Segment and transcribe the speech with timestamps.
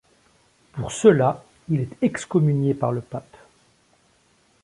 [0.71, 3.37] Pour cela, il est excommunié par le Pape.